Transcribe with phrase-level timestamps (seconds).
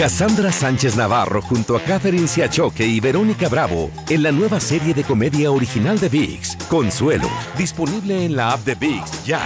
[0.00, 5.04] Cassandra Sánchez Navarro junto a Catherine Siachoque y Verónica Bravo en la nueva serie de
[5.04, 9.42] comedia original de VIX, Consuelo, disponible en la app de VIX ya.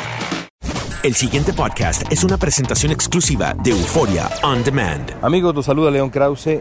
[1.02, 5.10] El siguiente podcast es una presentación exclusiva de Euforia On Demand.
[5.22, 6.60] Amigos, los saluda León Krause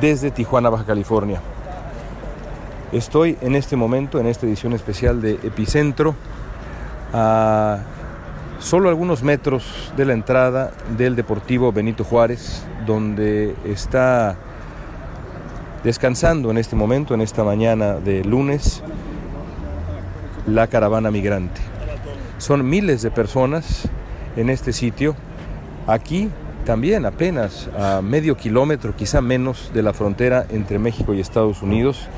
[0.00, 1.42] desde Tijuana, Baja California.
[2.90, 6.14] Estoy en este momento, en esta edición especial de Epicentro,
[7.12, 7.80] a
[8.60, 14.36] solo algunos metros de la entrada del Deportivo Benito Juárez, donde está
[15.84, 18.82] descansando en este momento, en esta mañana de lunes,
[20.46, 21.60] la caravana migrante.
[22.38, 23.88] Son miles de personas
[24.36, 25.14] en este sitio.
[25.86, 26.30] Aquí
[26.64, 32.08] también apenas a medio kilómetro, quizá menos, de la frontera entre México y Estados Unidos.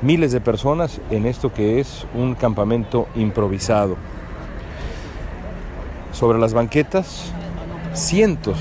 [0.00, 3.96] Miles de personas en esto que es un campamento improvisado.
[6.12, 7.32] Sobre las banquetas,
[7.92, 8.58] cientos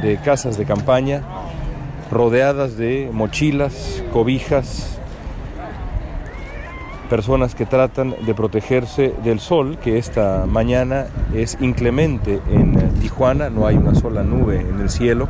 [0.00, 1.22] de casas de campaña
[2.10, 4.98] rodeadas de mochilas, cobijas,
[7.08, 13.66] personas que tratan de protegerse del sol, que esta mañana es inclemente en Tijuana, no
[13.66, 15.28] hay una sola nube en el cielo.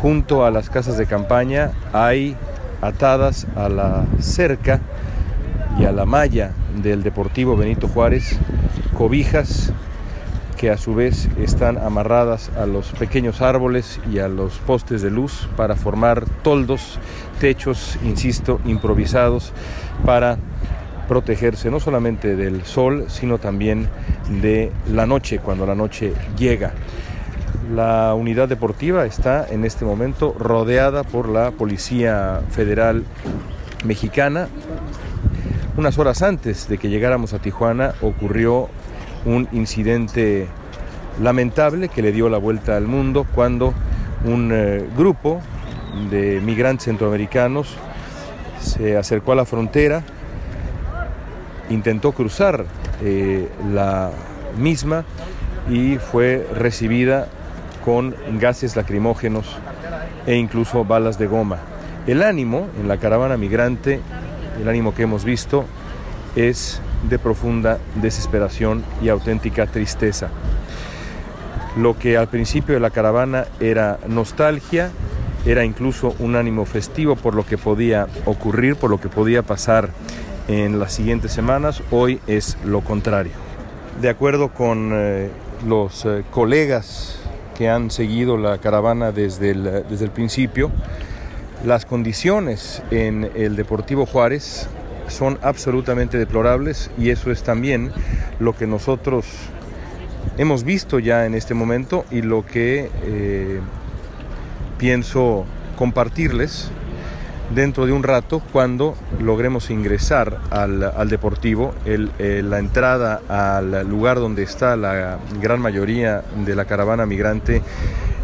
[0.00, 2.36] Junto a las casas de campaña hay
[2.80, 4.80] atadas a la cerca
[5.78, 8.38] y a la malla del Deportivo Benito Juárez
[8.96, 9.72] cobijas
[10.56, 15.10] que a su vez están amarradas a los pequeños árboles y a los postes de
[15.10, 16.98] luz para formar toldos,
[17.40, 19.52] techos, insisto, improvisados
[20.04, 20.38] para
[21.08, 23.88] protegerse no solamente del sol, sino también
[24.42, 26.72] de la noche, cuando la noche llega.
[27.74, 33.04] La unidad deportiva está en este momento rodeada por la Policía Federal
[33.84, 34.48] Mexicana.
[35.76, 38.68] Unas horas antes de que llegáramos a Tijuana ocurrió
[39.26, 40.46] un incidente
[41.20, 43.74] lamentable que le dio la vuelta al mundo cuando
[44.24, 45.40] un eh, grupo
[46.10, 47.76] de migrantes centroamericanos
[48.60, 50.02] se acercó a la frontera,
[51.70, 52.64] intentó cruzar
[53.02, 54.10] eh, la
[54.58, 55.04] misma
[55.68, 57.28] y fue recibida
[57.84, 59.46] con gases lacrimógenos
[60.26, 61.58] e incluso balas de goma.
[62.06, 64.00] El ánimo en la caravana migrante,
[64.60, 65.64] el ánimo que hemos visto,
[66.34, 70.28] es de profunda desesperación y auténtica tristeza.
[71.76, 74.90] Lo que al principio de la caravana era nostalgia,
[75.44, 79.90] era incluso un ánimo festivo por lo que podía ocurrir, por lo que podía pasar
[80.48, 83.32] en las siguientes semanas, hoy es lo contrario.
[84.00, 85.30] De acuerdo con eh,
[85.66, 87.18] los eh, colegas
[87.56, 90.70] que han seguido la caravana desde el, desde el principio,
[91.64, 94.68] las condiciones en el Deportivo Juárez
[95.08, 97.92] son absolutamente deplorables y eso es también
[98.38, 99.26] lo que nosotros
[100.38, 103.60] hemos visto ya en este momento y lo que eh,
[104.78, 105.44] pienso
[105.76, 106.70] compartirles
[107.54, 111.74] dentro de un rato cuando logremos ingresar al, al deportivo.
[111.84, 117.62] Eh, la entrada al lugar donde está la gran mayoría de la caravana migrante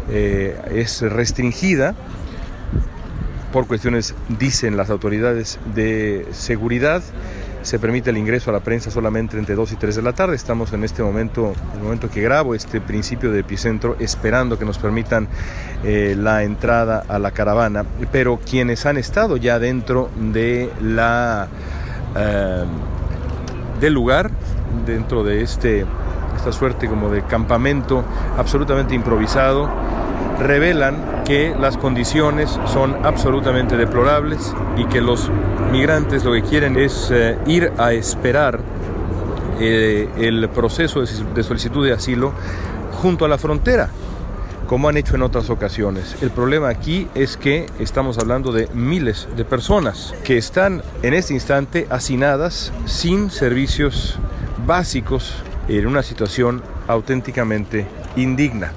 [0.09, 1.95] eh, es restringida
[3.53, 7.03] por cuestiones, dicen las autoridades de seguridad.
[7.61, 10.35] Se permite el ingreso a la prensa solamente entre 2 y 3 de la tarde.
[10.35, 14.65] Estamos en este momento, en el momento que grabo este principio de epicentro, esperando que
[14.65, 15.27] nos permitan
[15.85, 17.85] eh, la entrada a la caravana.
[18.11, 21.47] Pero quienes han estado ya dentro de la
[22.17, 22.65] eh,
[23.79, 24.31] del lugar,
[24.85, 25.85] dentro de este
[26.35, 28.03] esta suerte como de campamento
[28.35, 29.69] absolutamente improvisado,
[30.39, 35.29] revelan que las condiciones son absolutamente deplorables y que los
[35.71, 38.59] migrantes lo que quieren es eh, ir a esperar
[39.59, 42.33] eh, el proceso de solicitud de asilo
[43.01, 43.89] junto a la frontera
[44.67, 46.15] como han hecho en otras ocasiones.
[46.21, 51.33] El problema aquí es que estamos hablando de miles de personas que están en este
[51.33, 54.17] instante hacinadas sin servicios
[54.65, 55.35] básicos
[55.67, 57.85] en una situación auténticamente
[58.15, 58.71] indigna.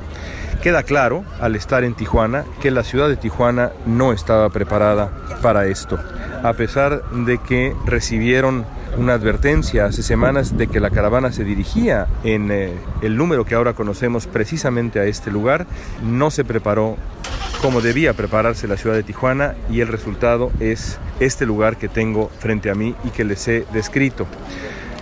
[0.62, 5.10] Queda claro al estar en Tijuana que la ciudad de Tijuana no estaba preparada
[5.42, 5.98] para esto,
[6.42, 8.64] a pesar de que recibieron
[8.96, 12.72] una advertencia hace semanas de que la caravana se dirigía en eh,
[13.02, 15.66] el número que ahora conocemos precisamente a este lugar.
[16.02, 16.96] No se preparó
[17.60, 22.30] como debía prepararse la ciudad de Tijuana y el resultado es este lugar que tengo
[22.38, 24.26] frente a mí y que les he descrito.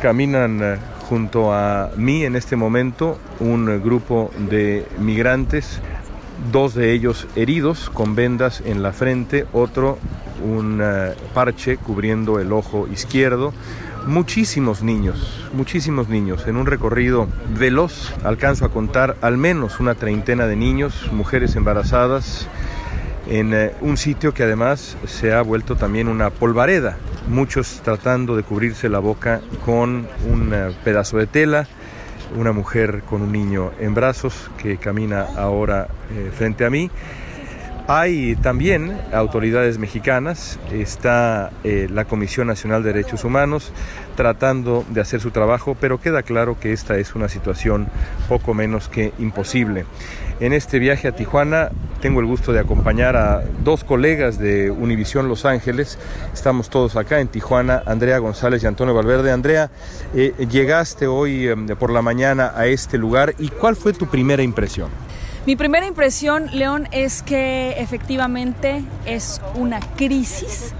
[0.02, 0.76] Caminan eh,
[1.08, 5.80] junto a mí en este momento un grupo de migrantes,
[6.50, 9.98] dos de ellos heridos con vendas en la frente, otro
[10.42, 13.52] un eh, parche cubriendo el ojo izquierdo.
[14.06, 16.46] Muchísimos niños, muchísimos niños.
[16.46, 17.26] En un recorrido
[17.58, 22.46] veloz alcanzo a contar al menos una treintena de niños, mujeres embarazadas,
[23.28, 26.98] en eh, un sitio que además se ha vuelto también una polvareda.
[27.28, 31.66] Muchos tratando de cubrirse la boca con un eh, pedazo de tela,
[32.36, 35.88] una mujer con un niño en brazos que camina ahora
[36.36, 36.90] frente a mí
[37.86, 43.72] hay también autoridades mexicanas, está eh, la Comisión Nacional de Derechos Humanos
[44.16, 47.88] tratando de hacer su trabajo, pero queda claro que esta es una situación
[48.26, 49.84] poco menos que imposible.
[50.40, 51.70] En este viaje a Tijuana
[52.00, 55.96] tengo el gusto de acompañar a dos colegas de Univisión Los Ángeles.
[56.32, 59.30] Estamos todos acá en Tijuana, Andrea González y Antonio Valverde.
[59.30, 59.70] Andrea,
[60.12, 64.42] eh, llegaste hoy em, por la mañana a este lugar y ¿cuál fue tu primera
[64.42, 64.90] impresión?
[65.46, 70.74] Mi primera impresión, León, es que efectivamente es una crisis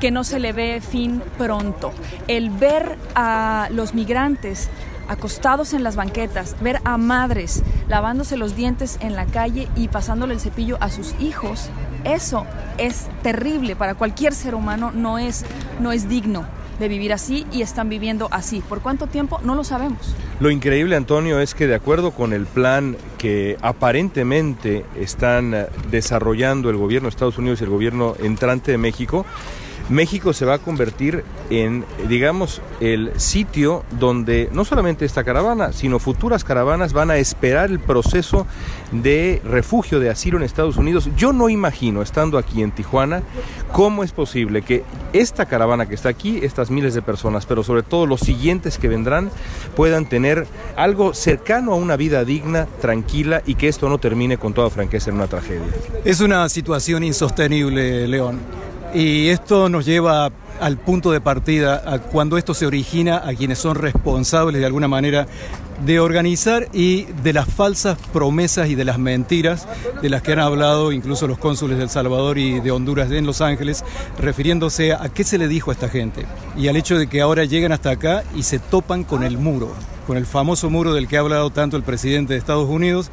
[0.00, 1.92] que no se le ve fin pronto.
[2.28, 4.68] El ver a los migrantes
[5.08, 10.34] acostados en las banquetas, ver a madres lavándose los dientes en la calle y pasándole
[10.34, 11.70] el cepillo a sus hijos,
[12.04, 12.46] eso
[12.78, 15.44] es terrible para cualquier ser humano, no es,
[15.80, 16.46] no es digno
[16.78, 18.60] de vivir así y están viviendo así.
[18.60, 19.40] ¿Por cuánto tiempo?
[19.44, 20.14] No lo sabemos.
[20.40, 26.70] Lo increíble, Antonio, es que de acuerdo con el plan que aparentemente están eh, desarrollando
[26.70, 29.24] el gobierno de Estados Unidos y el gobierno entrante de México,
[29.88, 35.98] México se va a convertir en, digamos, el sitio donde no solamente esta caravana, sino
[35.98, 38.46] futuras caravanas van a esperar el proceso
[38.90, 41.08] de refugio, de asilo en Estados Unidos.
[41.16, 43.22] Yo no imagino, estando aquí en Tijuana,
[43.72, 47.82] cómo es posible que esta caravana que está aquí, estas miles de personas, pero sobre
[47.82, 49.30] todo los siguientes que vendrán,
[49.76, 50.46] puedan tener
[50.76, 55.10] algo cercano a una vida digna, tranquila y que esto no termine con toda franqueza
[55.10, 55.66] en una tragedia.
[56.04, 58.61] Es una situación insostenible, León.
[58.94, 60.30] Y esto nos lleva
[60.60, 64.86] al punto de partida, a cuando esto se origina, a quienes son responsables de alguna
[64.86, 65.26] manera
[65.84, 69.66] de organizar y de las falsas promesas y de las mentiras
[70.00, 73.26] de las que han hablado incluso los cónsules de El Salvador y de Honduras en
[73.26, 73.82] Los Ángeles,
[74.20, 77.44] refiriéndose a qué se le dijo a esta gente y al hecho de que ahora
[77.44, 79.72] llegan hasta acá y se topan con el muro,
[80.06, 83.10] con el famoso muro del que ha hablado tanto el presidente de Estados Unidos.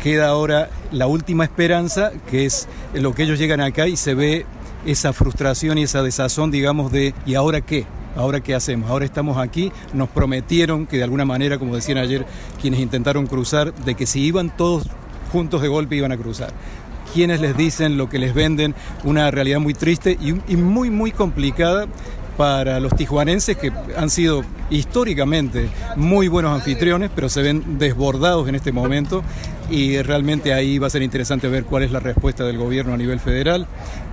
[0.00, 4.46] Queda ahora la última esperanza, que es lo que ellos llegan acá y se ve
[4.86, 7.86] esa frustración y esa desazón, digamos, de ¿y ahora qué?
[8.16, 8.90] ¿Ahora qué hacemos?
[8.90, 12.26] Ahora estamos aquí, nos prometieron que de alguna manera, como decían ayer
[12.60, 14.88] quienes intentaron cruzar, de que si iban todos
[15.32, 16.52] juntos de golpe iban a cruzar.
[17.14, 18.74] Quienes les dicen lo que les venden,
[19.04, 21.86] una realidad muy triste y, muy, muy complicada
[22.36, 28.54] para los tijuanenses que han sido históricamente muy buenos anfitriones, pero se ven desbordados en
[28.54, 29.22] este momento
[29.70, 32.96] y realmente ahí va a ser interesante ver cuál es la respuesta del gobierno a
[32.96, 33.66] nivel federal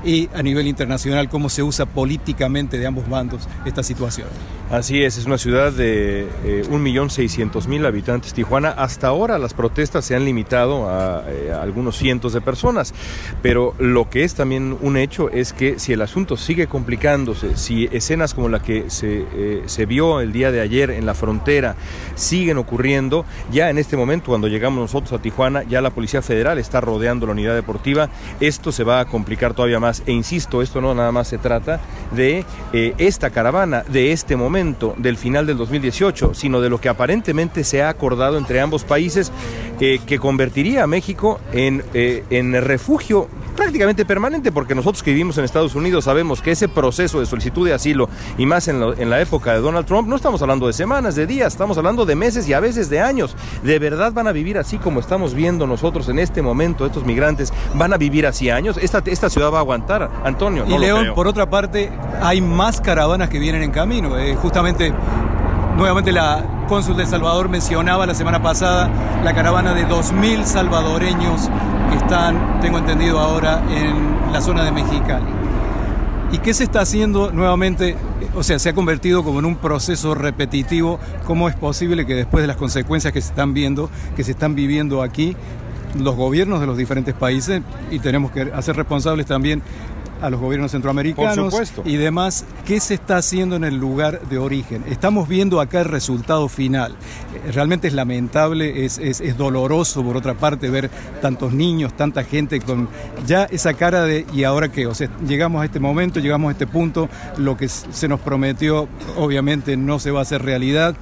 [0.03, 4.27] y a nivel internacional cómo se usa políticamente de ambos bandos esta situación.
[4.71, 6.27] Así es, es una ciudad de
[6.69, 8.35] 1.600.000 eh, habitantes.
[8.35, 10.87] Tijuana, hasta ahora las protestas se han limitado
[11.27, 12.93] eh, a, algunos cientos de personas,
[13.41, 17.89] pero lo que es también un hecho es que si el asunto sigue complicándose, si
[17.91, 21.75] escenas como la que se, eh, se vio el día de ayer en la frontera
[22.13, 26.59] siguen ocurriendo, ya en este momento cuando llegamos nosotros a Tijuana, ya la Policía Federal
[26.59, 30.81] está rodeando la unidad deportiva, esto se va a complicar todavía más e insisto, esto
[30.81, 31.79] no nada más se trata
[32.11, 32.45] de
[32.97, 37.81] esta caravana, de este momento, del final del 2018, sino de lo que aparentemente se
[37.81, 39.31] ha acordado entre ambos países,
[39.79, 45.43] que convertiría a México en, eh, en refugio prácticamente permanente, porque nosotros que vivimos en
[45.43, 49.09] Estados Unidos sabemos que ese proceso de solicitud de asilo, y más en, lo- en
[49.09, 52.15] la época de Donald Trump, no estamos hablando de semanas, de días, estamos hablando de
[52.15, 53.35] meses y a veces de años.
[53.63, 57.51] ¿De verdad van a vivir así como estamos viendo nosotros en este momento, estos migrantes?
[57.73, 58.77] ¿Van a vivir así años?
[58.81, 59.78] ¿Esta, esta ciudad va a aguantar,
[60.23, 60.65] Antonio?
[60.67, 61.15] Y No León, creo.
[61.15, 64.17] por otra parte, hay más caravanas que vienen en camino.
[64.17, 64.93] Eh, justamente,
[65.77, 68.89] nuevamente la cónsul de El Salvador mencionaba la semana pasada
[69.23, 71.49] la caravana de 2.000 salvadoreños
[71.89, 75.25] que están, tengo entendido ahora, en la zona de Mexicali.
[76.31, 77.95] ¿Y qué se está haciendo nuevamente?
[78.35, 80.99] O sea, se ha convertido como en un proceso repetitivo.
[81.25, 84.53] ¿Cómo es posible que después de las consecuencias que se están viendo, que se están
[84.53, 85.35] viviendo aquí,
[85.97, 89.61] los gobiernos de los diferentes países, y tenemos que hacer responsables también
[90.21, 91.53] a los gobiernos centroamericanos
[91.85, 94.83] y demás, ¿qué se está haciendo en el lugar de origen?
[94.89, 96.93] Estamos viendo acá el resultado final.
[97.53, 100.89] Realmente es lamentable, es, es- es doloroso por otra parte ver
[101.21, 102.89] tantos niños, tanta gente con
[103.25, 104.87] ya esa cara de ¿y ahora qué?
[104.87, 108.89] O sea, llegamos a este momento, llegamos a este punto, lo que se nos prometió
[109.15, 110.95] obviamente no se va a hacer realidad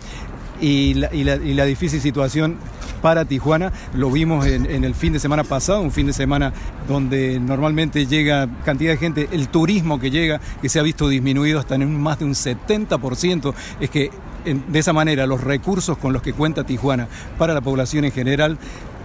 [0.62, 2.58] y la, y la- y la difícil situación
[3.01, 6.54] para Tijuana lo vimos en, el fin de semana pasado, un fin de semana
[6.88, 11.60] donde normalmente llega cantidad de gente, el turismo que llega, que se ha visto disminuido
[11.60, 14.12] hasta en más de un 70%, es que
[14.46, 18.58] de esa manera los recursos con los que cuenta Tijuana para la población en general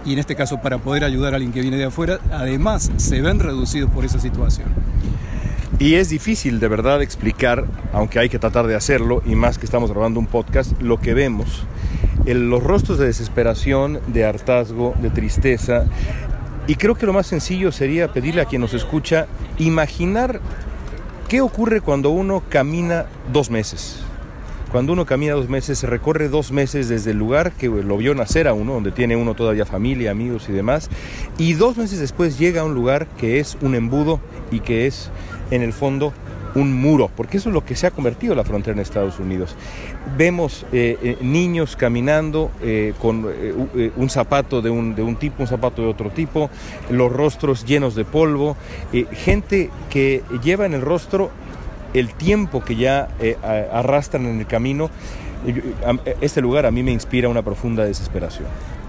[0.05, 3.21] y en este caso para poder ayudar a alguien que viene de afuera, además se
[3.21, 4.67] ven reducidos por esa situación.
[5.79, 9.65] Y es difícil de verdad explicar, aunque hay que tratar de hacerlo, y más que
[9.65, 11.65] estamos grabando un podcast, lo que vemos.
[12.25, 15.85] Los rostros de desesperación, de hartazgo, de tristeza.
[16.67, 19.27] Y creo que lo más sencillo sería pedirle a quien nos escucha
[19.57, 20.39] imaginar
[21.27, 24.03] qué ocurre cuando uno camina dos meses.
[24.71, 28.15] Cuando uno camina dos meses, se recorre dos meses desde el lugar que lo vio
[28.15, 30.89] nacer a uno, donde tiene uno todavía familia, amigos y demás,
[31.37, 35.11] y dos meses después llega a un lugar que es un embudo y que es,
[35.51, 36.11] en el fondo,
[36.55, 39.55] un muro, porque eso es lo que se ha convertido la frontera en Estados Unidos.
[40.17, 43.25] Vemos eh, eh, niños caminando eh, con
[43.95, 46.49] un zapato de un, de un tipo, un zapato de otro tipo,
[46.89, 48.55] los rostros llenos de polvo,
[49.11, 51.31] gente que lleva en el rostro
[51.93, 53.09] el tiempo que ya
[53.71, 54.89] arrastran en el camino.
[56.21, 58.45] Este lugar a mí me inspira una profunda desesperación.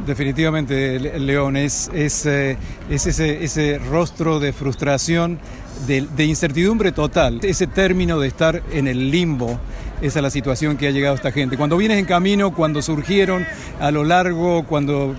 [0.06, 5.38] Definitivamente, Le- León, es, es, es ese, ese rostro de frustración,
[5.86, 9.58] de, incertidumbre total, ese término de estar en el limbo.
[10.00, 11.56] Esa es la situación que ha llegado esta gente.
[11.56, 13.46] Cuando vienes en camino, cuando surgieron
[13.80, 15.14] a lo largo, cuando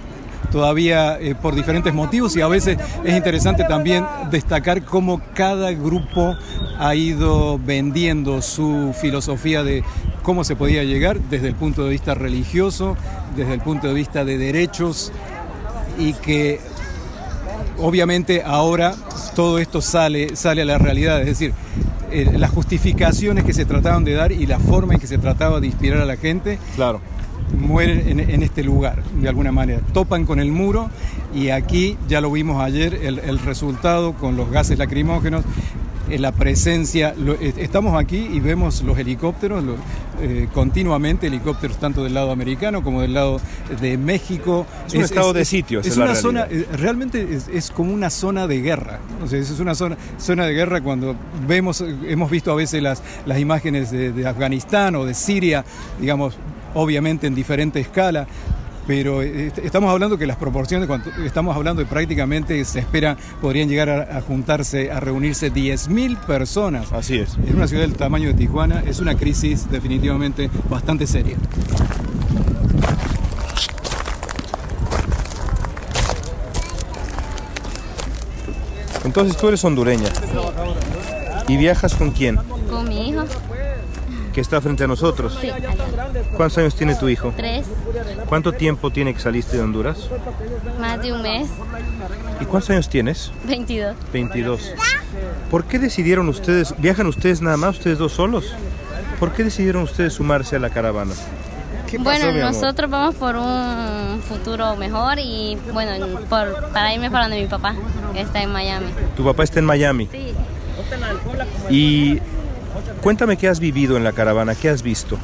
[0.52, 6.36] todavía eh, por diferentes motivos y a veces es interesante también destacar cómo cada grupo
[6.78, 9.84] ha ido vendiendo su filosofía de
[10.24, 12.96] cómo se podía llegar desde el punto de vista religioso,
[13.36, 15.12] desde el punto de vista de derechos
[15.98, 16.60] y que
[17.78, 18.96] obviamente ahora
[19.36, 21.54] todo esto sale, sale a la realidad, es decir,
[22.12, 25.60] eh, las justificaciones que se trataban de dar y la forma en que se trataba
[25.60, 27.02] de inspirar a la gente Claro.
[27.60, 29.82] mueren en, en este lugar, de alguna manera.
[29.94, 30.90] Topan con el muro
[31.34, 35.44] y aquí, ya lo vimos ayer, el, el resultado con los gases lacrimógenos,
[36.10, 39.76] la presencia, lo- eh, estamos aquí y vemos los helicópteros, lo-
[40.22, 43.42] eh, continuamente helicópteros tanto del lado americano como del lado
[43.82, 44.66] de México.
[44.88, 46.70] Es un estado de sitio, Es es una zona, realidad.
[46.74, 49.00] eh, realmente es, como una zona de guerra.
[49.24, 51.16] O sea, es una zona, zona de guerra cuando
[51.48, 55.66] vemos, eh, hemos visto a veces las, las imágenes de, de Afganistán o de Siria,
[56.00, 56.36] digamos,
[56.76, 58.28] obviamente en diferente escala.
[58.88, 63.18] Pero eh, est- estamos hablando que las proporciones, cuando estamos hablando de prácticamente se espera,
[63.42, 66.92] podrían llegar a, a juntarse, a reunirse 10.000 personas.
[66.94, 67.36] Así es.
[67.48, 71.36] En una ciudad del tamaño de Tijuana es una crisis definitivamente bastante seria.
[79.04, 80.10] Entonces tú eres hondureña.
[81.48, 82.38] ¿Y viajas con quién?
[82.70, 83.24] Con mi hijo,
[84.36, 85.38] Que está frente a nosotros.
[85.40, 85.50] sí.
[86.36, 87.34] ¿Cuántos años tiene tu hijo?
[87.38, 87.66] tres,
[88.28, 90.10] ¿Cuánto tiempo tiene que saliste de Honduras?
[90.78, 91.48] más de un mes,
[92.42, 93.32] ¿Y cuántos años tienes?
[93.48, 93.96] 22.
[94.12, 94.74] 22.
[95.50, 98.54] ¿Por qué decidieron ustedes, viajan ustedes nada más, ustedes dos solos?
[99.22, 101.14] ¿Por qué decidieron ustedes sumarse a la caravana?
[101.88, 107.30] ¿Qué pasó, Bueno, nosotros vamos por un futuro mejor y bueno, por, para irme para
[107.30, 107.74] donde mi papá,
[108.12, 108.88] que está en Miami.
[109.16, 110.10] Tu papá está en Miami.
[110.12, 110.34] Sí.
[111.70, 112.20] Y
[113.06, 115.20] cuéntame qué has vivido en la caravana, qué has visto.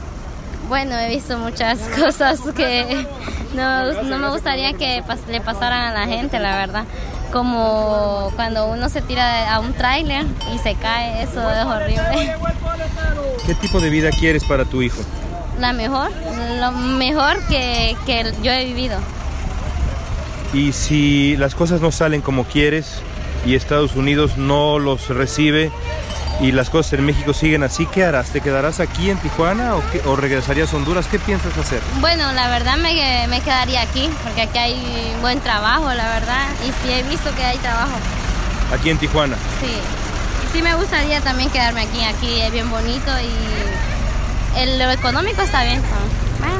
[0.69, 3.07] Bueno, he visto muchas cosas que
[3.55, 6.83] no, no me gustaría que pas- le pasaran a la gente, la verdad.
[7.31, 12.35] Como cuando uno se tira a un tráiler y se cae, eso es horrible.
[13.47, 15.01] ¿Qué tipo de vida quieres para tu hijo?
[15.59, 16.11] La mejor,
[16.59, 18.99] lo mejor que, que yo he vivido.
[20.53, 23.01] Y si las cosas no salen como quieres,
[23.43, 25.71] y Estados Unidos no los recibe
[26.41, 28.29] y las cosas en México siguen así, ¿qué harás?
[28.31, 31.05] ¿Te quedarás aquí en Tijuana o, qué- o regresarías a Honduras?
[31.07, 31.79] ¿Qué piensas hacer?
[31.99, 36.47] Bueno, la verdad me, me quedaría aquí, porque aquí hay buen trabajo, la verdad.
[36.67, 37.93] Y sí he visto que hay trabajo.
[38.73, 39.35] Aquí en Tijuana.
[39.61, 39.71] Sí.
[40.53, 42.03] Sí me gustaría también quedarme aquí.
[42.03, 45.81] Aquí es bien bonito y el, lo económico está bien.
[46.39, 46.55] Bueno,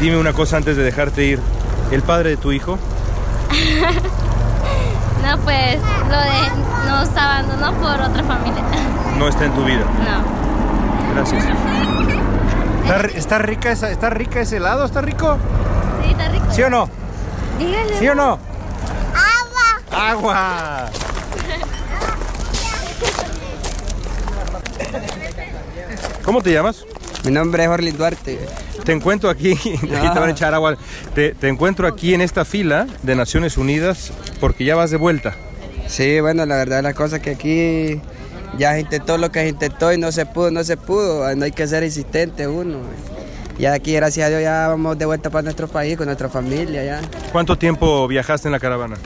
[0.00, 1.40] Dime una cosa antes de dejarte ir.
[1.90, 2.78] ¿El padre de tu hijo?
[5.22, 8.62] no, pues lo de, nos abandonó por otra familia.
[9.18, 9.84] No está en tu vida.
[9.84, 11.14] No.
[11.14, 11.44] Gracias.
[12.82, 14.84] ¿Está, ri- está rica esa, ¿Está rica ese helado?
[14.84, 15.36] ¿Está rico?
[16.02, 16.46] Sí, está rico.
[16.50, 16.88] ¿Sí o no?
[17.58, 17.98] Dígale.
[17.98, 18.38] ¿Sí o no?
[19.14, 20.10] ¡Agua!
[20.10, 20.86] ¡Agua!
[26.24, 26.84] ¿Cómo te llamas?
[27.24, 28.38] Mi nombre es Orlin Duarte.
[28.84, 30.76] Te encuentro aquí, aquí te van a echar agua.
[31.14, 35.34] Te, te encuentro aquí en esta fila de Naciones Unidas porque ya vas de vuelta.
[35.86, 38.00] Sí, bueno, la verdad la cosa es que aquí
[38.58, 41.34] ya se intentó lo que se intentó y no se pudo, no se pudo.
[41.36, 42.78] No hay que ser insistente uno.
[43.58, 46.84] Ya aquí, gracias a Dios, ya vamos de vuelta para nuestro país, con nuestra familia
[46.84, 47.00] ya.
[47.30, 48.96] ¿Cuánto tiempo viajaste en la caravana?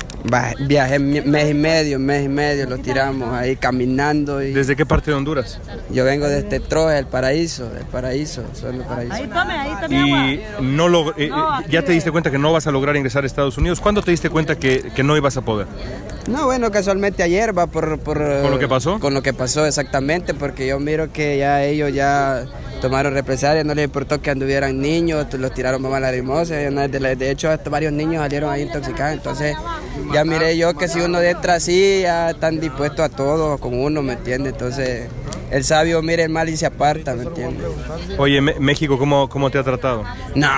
[0.67, 4.43] Viajé mes y medio, mes y medio, lo tiramos ahí caminando.
[4.43, 4.53] Y...
[4.53, 5.61] ¿Desde qué parte de Honduras?
[5.91, 9.29] Yo vengo de este Troje, el paraíso, el paraíso, son el paraíso.
[9.33, 11.31] tome, ahí tome Y no lo, eh, eh,
[11.69, 13.81] ya te diste cuenta que no vas a lograr ingresar a Estados Unidos.
[13.81, 15.67] ¿Cuándo te diste cuenta que, que no ibas a poder?
[16.29, 18.19] No, bueno, casualmente ayer va por, por...
[18.19, 18.99] ¿Con lo que pasó?
[18.99, 22.45] Con lo que pasó, exactamente, porque yo miro que ya ellos ya
[22.81, 27.51] tomaron represalias, no les importó que anduvieran niños, los tiraron mamá nada, de, de hecho
[27.51, 29.57] hasta varios niños salieron ahí intoxicados, entonces
[30.13, 34.03] ya miré yo que si uno entra así, ya están dispuestos a todo con uno,
[34.03, 34.53] ¿me entiendes?
[34.53, 35.09] Entonces
[35.51, 37.67] el sabio mira el mal y se aparta, ¿me entiendes?
[38.19, 40.05] Oye, México, ¿cómo, ¿cómo te ha tratado?
[40.35, 40.49] No,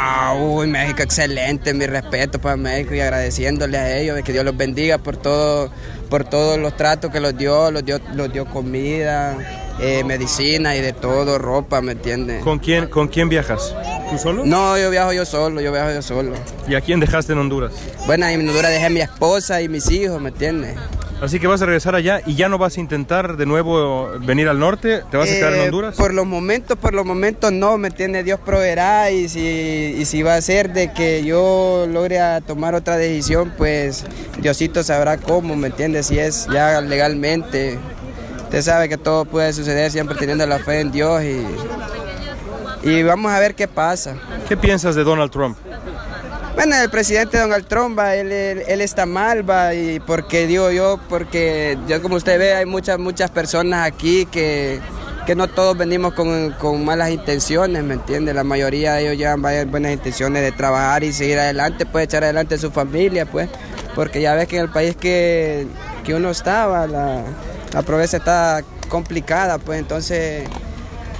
[0.40, 4.98] uy, México excelente, mi respeto para México y agradeciéndole a ellos, que Dios los bendiga
[4.98, 5.70] por todo,
[6.08, 9.36] por todos los tratos que los dio, los dio, los dio comida,
[9.80, 12.42] eh, medicina y de todo, ropa, ¿me entiendes?
[12.42, 13.74] ¿Con quién, ¿Con quién viajas?
[14.10, 14.44] ¿Tú solo?
[14.44, 16.32] No, yo viajo yo solo, yo viajo yo solo.
[16.68, 17.72] ¿Y a quién dejaste en Honduras?
[18.06, 20.76] Bueno, en Honduras dejé a mi esposa y mis hijos, ¿me entiendes?
[21.20, 24.48] Así que vas a regresar allá y ya no vas a intentar de nuevo venir
[24.48, 25.96] al norte, ¿te vas a quedar en Eh, Honduras?
[25.96, 28.22] Por los momentos, por los momentos no, ¿me entiende?
[28.22, 29.40] Dios proveerá y si,
[29.98, 34.04] y si va a ser de que yo logre a tomar otra decisión, pues
[34.40, 36.04] Diosito sabrá cómo, ¿me entiende?
[36.04, 37.78] Si es ya legalmente.
[38.48, 41.46] Usted sabe que todo puede suceder siempre teniendo la fe en Dios y,
[42.82, 44.14] y vamos a ver qué pasa.
[44.48, 45.56] ¿Qué piensas de Donald Trump?
[46.54, 50.70] Bueno, el presidente Donald Trump, va, él, él- él está mal, va, y porque digo
[50.70, 54.80] yo, porque yo como usted ve, hay muchas, muchas personas aquí que,
[55.26, 58.34] que no todos venimos con, con malas intenciones, ¿me entiende?
[58.34, 62.24] La mayoría de ellos llevan varias buenas intenciones de trabajar y seguir adelante, pues echar
[62.24, 63.48] adelante su familia, pues,
[63.94, 65.66] porque ya ves que en el país que,
[66.02, 67.22] que uno estaba, la,
[67.72, 70.48] la pobreza está complicada, pues entonces...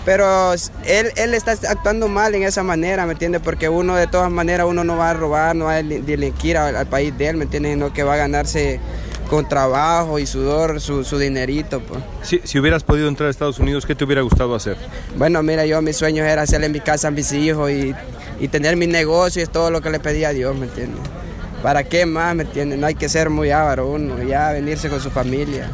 [0.04, 3.42] Pero él, él está actuando mal en esa manera, ¿me entiendes?
[3.44, 6.76] Porque uno de todas maneras, uno no va a robar, no va a delinquir al,
[6.76, 7.72] al país de él, ¿me entiendes?
[7.72, 8.80] Sino que va a ganarse
[9.28, 12.00] con trabajo y sudor su, su dinerito, pues.
[12.22, 14.78] Si, si hubieras podido entrar a Estados Unidos, ¿qué te hubiera gustado hacer?
[15.18, 17.94] Bueno, mira, yo mis sueños era hacerle en mi casa a mis hijos y,
[18.40, 21.02] y tener mi negocio, es todo lo que le pedí a Dios, ¿me entiendes?
[21.62, 22.78] ¿Para qué más, me entiendes?
[22.78, 25.68] No hay que ser muy avaro uno, ya venirse con su familia.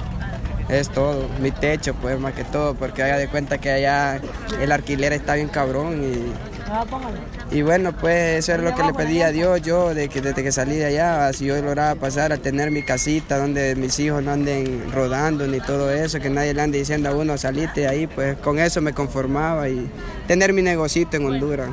[0.68, 4.18] Es todo, mi techo, pues, más que todo, porque haga de cuenta que allá
[4.60, 9.20] el alquiler está bien cabrón y, y bueno, pues eso es lo que le pedí
[9.20, 12.38] a Dios yo de que, desde que salí de allá, si yo lograba pasar a
[12.38, 16.62] tener mi casita donde mis hijos no anden rodando ni todo eso, que nadie le
[16.62, 19.86] ande diciendo a uno salite de ahí, pues con eso me conformaba y
[20.26, 21.68] tener mi negocito en Honduras.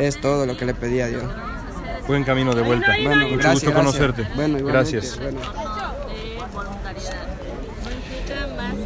[0.00, 1.24] Es todo lo que le pedí a Dios.
[2.08, 2.92] Buen camino de vuelta.
[3.04, 3.94] Bueno, Mucho gracias, gusto gracias.
[3.96, 4.26] conocerte.
[4.34, 5.18] Bueno, gracias.
[5.20, 5.40] bueno.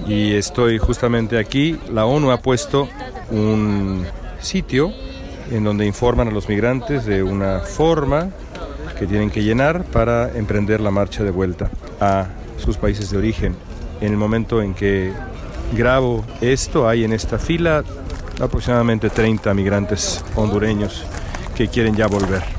[0.07, 1.79] Y estoy justamente aquí.
[1.93, 2.89] La ONU ha puesto
[3.31, 4.07] un
[4.41, 4.93] sitio
[5.51, 8.31] en donde informan a los migrantes de una forma
[8.99, 12.27] que tienen que llenar para emprender la marcha de vuelta a
[12.59, 13.55] sus países de origen.
[14.01, 15.13] En el momento en que
[15.75, 17.85] grabo esto, hay en esta fila
[18.41, 21.05] aproximadamente 30 migrantes hondureños
[21.55, 22.56] que quieren ya volver.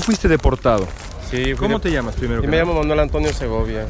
[0.00, 0.86] Tú fuiste deportado.
[1.30, 2.42] Sí, ¿Cómo de- te llamas primero?
[2.42, 3.84] Yo me llamo Manuel Antonio Segovia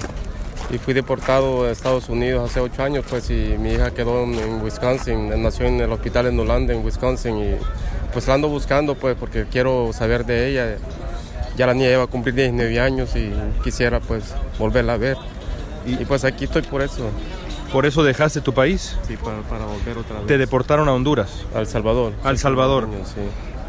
[0.74, 4.34] y fui deportado a Estados Unidos hace ocho años, pues, y mi hija quedó en,
[4.34, 7.54] en Wisconsin, nació en el hospital en Holanda, en Wisconsin, y
[8.12, 10.78] pues la ando buscando, pues, porque quiero saber de ella.
[11.56, 15.16] Ya la niña va a cumplir 19 años y quisiera, pues, volverla a ver.
[15.86, 17.08] Y, pues aquí estoy por eso.
[17.72, 18.96] ¿Por eso dejaste tu país?
[19.06, 20.26] Sí, para, para volver otra vez.
[20.26, 21.30] Te deportaron a Honduras.
[21.54, 22.14] A El Salvador.
[22.24, 22.88] A El Salvador.
[23.04, 23.20] Sí.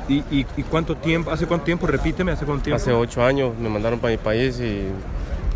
[0.09, 1.31] ¿Y, y, y cuánto tiempo?
[1.31, 1.87] ¿Hace cuánto tiempo?
[1.87, 2.81] Repíteme, ¿hace cuánto tiempo?
[2.81, 4.83] Hace ocho años me mandaron para mi país y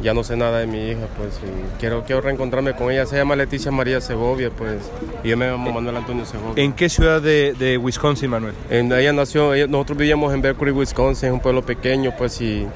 [0.04, 3.06] ya no sé nada de mi hija, pues y quiero, quiero reencontrarme con ella.
[3.06, 4.82] Se llama Leticia María Segovia, pues,
[5.24, 6.64] y yo me llamo Manuel Antonio Segovia.
[6.64, 8.54] ¿En qué ciudad de, de Wisconsin, Manuel?
[8.70, 12.68] En- ella nació, ella- nosotros vivíamos en Berkeley, Wisconsin, un pueblo pequeño, pues, y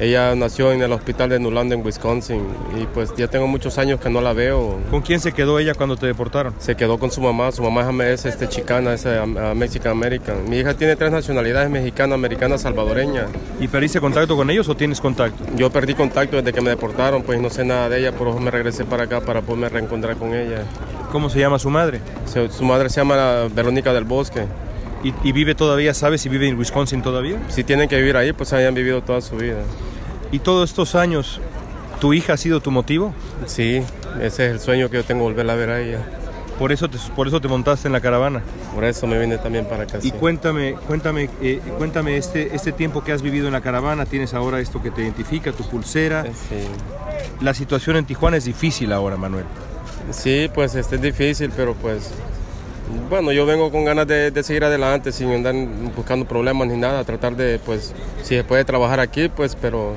[0.00, 2.42] ella nació en el hospital de Newland en Wisconsin,
[2.80, 4.78] y pues ya tengo muchos años que no la veo.
[4.90, 6.54] ¿Con quién se quedó ella cuando te deportaron?
[6.58, 9.20] Se quedó con su mamá, su mamá es, este, chicana, es eh,
[9.54, 10.48] Mexican American.
[10.48, 13.26] Mi hija tiene tres nacionalidades, mexicana, americana, salvadoreña.
[13.60, 15.44] ¿Y perdiste contacto con ellos o tienes contacto?
[15.56, 18.40] Yo perdí contacto desde que me deportaron, pues no sé nada de ella, por eso
[18.40, 20.64] me regresé para acá para poderme reencontrar con ella.
[21.12, 22.00] ¿Cómo se llama su madre?
[22.50, 24.46] Su madre se llama Verónica del Bosque.
[25.04, 27.38] ¿Y, y vive todavía, sabes si vive en Wisconsin todavía?
[27.48, 29.62] Si tienen que vivir ahí, pues hayan vivido toda su vida.
[30.32, 31.40] ¿Y todos estos años,
[32.00, 33.14] tu hija ha sido tu motivo?
[33.46, 33.82] Sí,
[34.20, 36.00] ese es el sueño que yo tengo, volverla a ver a ella.
[36.58, 38.42] Por eso te, por eso te montaste en la caravana.
[38.74, 39.98] Por eso me vine también para acá.
[39.98, 40.10] Y sí.
[40.12, 44.60] cuéntame, cuéntame, eh, cuéntame este, este tiempo que has vivido en la caravana, tienes ahora
[44.60, 46.24] esto que te identifica, tu pulsera.
[47.40, 49.44] La situación en Tijuana es difícil ahora, Manuel.
[50.10, 52.10] Sí, pues este es difícil, pero pues
[53.08, 55.54] bueno, yo vengo con ganas de, de seguir adelante sin andar
[55.96, 57.92] buscando problemas ni nada, tratar de, pues,
[58.22, 59.94] si se puede trabajar aquí, pues, pero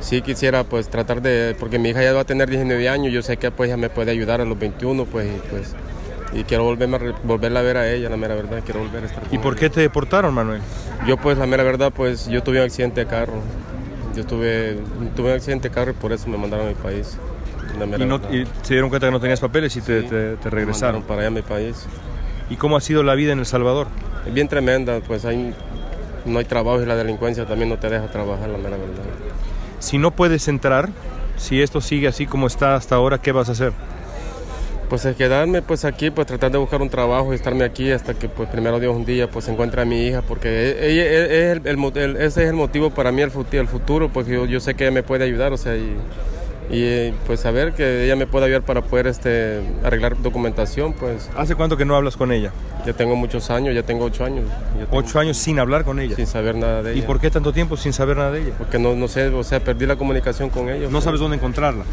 [0.00, 3.22] sí quisiera, pues, tratar de, porque mi hija ya va a tener 19 años, yo
[3.22, 5.74] sé que, pues, ya me puede ayudar a los 21, pues, y, pues,
[6.32, 9.06] y quiero volverme a volverla a ver a ella, la mera verdad, quiero volver a
[9.06, 9.60] estar con ¿Y por ella.
[9.60, 10.60] qué te deportaron, Manuel?
[11.06, 13.34] Yo, pues, la mera verdad, pues, yo tuve un accidente de carro,
[14.16, 14.76] yo tuve,
[15.14, 17.16] tuve un accidente de carro y por eso me mandaron a mi país.
[17.78, 20.36] la mera Y, no- y se dieron cuenta que no tenías papeles y te, te-
[20.36, 21.00] te regresaron.
[21.00, 21.86] mandaron para allá a mi país.
[22.50, 23.86] ¿Y cómo ha sido la vida en El Salvador?
[24.26, 25.54] Es bien tremenda, pues hay,
[26.24, 29.04] no hay trabajo y la delincuencia también no te deja trabajar, la mera verdad.
[29.78, 30.88] Si no puedes entrar,
[31.36, 33.72] si esto sigue así como está hasta ahora, ¿qué vas a hacer?
[34.88, 38.14] Pues es quedarme pues aquí, pues tratar de buscar un trabajo y estarme aquí hasta
[38.14, 41.50] que pues primero Dios un día pues encuentre a mi hija, porque e- ella, e-
[41.50, 44.26] es el, el el- ese es el motivo para mí el futuro, el futuro pues
[44.26, 45.96] yo, yo sé que ella me puede ayudar, o sea, y,
[46.70, 51.28] y pues saber que ella me puede ayudar para poder este, arreglar documentación, pues.
[51.36, 52.50] ¿Hace cuánto que no hablas con ella?
[52.86, 54.44] Ya tengo muchos años, ya tengo ocho años.
[54.78, 56.16] ya tengo- Ocho años sin hablar con ella.
[56.16, 56.98] Sin saber nada de ella.
[57.00, 58.52] ¿Y por qué tanto tiempo sin saber nada de ella?
[58.58, 60.90] Porque no, no sé, o sea, perdí la comunicación con ellos.
[60.90, 61.84] No sabes dónde encontrarla.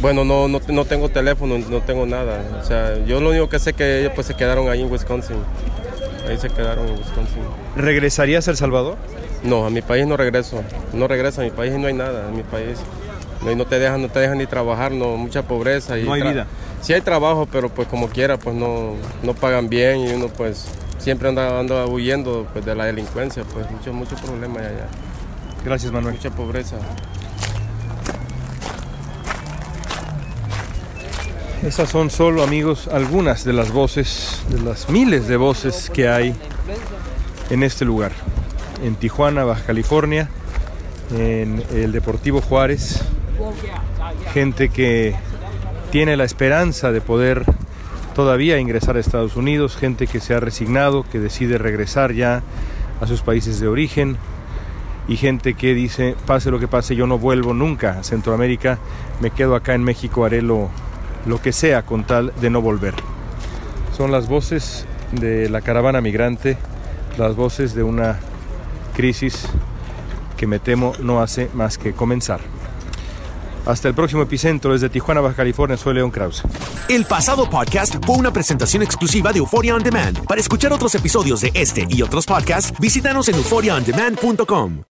[0.00, 2.42] Bueno, no, no, no tengo teléfono, no tengo nada.
[2.60, 4.90] O sea, yo lo único que sé es que ellos pues se quedaron ahí en
[4.90, 5.36] Wisconsin.
[6.28, 7.42] Ahí se quedaron en Wisconsin.
[7.76, 8.96] ¿Regresarías a El Salvador?
[9.42, 10.62] No, a mi país no regreso.
[10.92, 12.78] No regreso a mi país y no hay nada en mi país.
[13.44, 15.98] No, y no te dejan, no te dejan ni trabajar, no, mucha pobreza.
[15.98, 16.46] Y No hay vida.
[16.80, 20.66] Sí hay trabajo, pero pues como quiera, pues no, no pagan bien y uno pues
[20.98, 24.86] siempre anda, anda huyendo pues, de la delincuencia, pues mucho, mucho problema hay allá.
[25.64, 26.14] Gracias, Manuel.
[26.14, 26.76] Mucha pobreza.
[31.62, 36.34] Esas son solo, amigos, algunas de las voces, de las miles de voces que hay
[37.48, 38.12] en este lugar.
[38.82, 40.28] En Tijuana, Baja California,
[41.16, 43.02] en el Deportivo Juárez.
[44.32, 45.14] Gente que
[45.90, 47.44] tiene la esperanza de poder
[48.14, 52.42] todavía ingresar a Estados Unidos, gente que se ha resignado, que decide regresar ya
[53.00, 54.16] a sus países de origen
[55.08, 58.78] y gente que dice, pase lo que pase, yo no vuelvo nunca a Centroamérica,
[59.20, 60.70] me quedo acá en México, haré lo,
[61.26, 62.94] lo que sea con tal de no volver.
[63.96, 66.56] Son las voces de la caravana migrante,
[67.18, 68.18] las voces de una
[68.96, 69.46] crisis
[70.36, 72.40] que me temo no hace más que comenzar.
[73.66, 76.42] Hasta el próximo epicentro desde Tijuana, Baja California, soy León Krause.
[76.88, 80.24] El pasado podcast fue una presentación exclusiva de Euphoria On Demand.
[80.26, 84.93] Para escuchar otros episodios de este y otros podcasts, visítanos en euphoriaondemand.com.